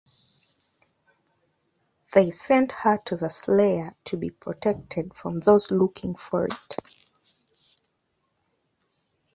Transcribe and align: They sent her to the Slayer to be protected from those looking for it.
They 2.13 2.31
sent 2.31 2.71
her 2.71 2.97
to 3.05 3.15
the 3.15 3.29
Slayer 3.29 3.93
to 4.05 4.17
be 4.17 4.31
protected 4.31 5.13
from 5.13 5.41
those 5.41 5.69
looking 5.69 6.15
for 6.15 6.45
it. 6.45 6.75